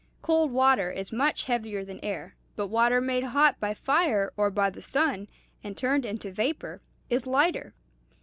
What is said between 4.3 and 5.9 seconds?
or by the sun, and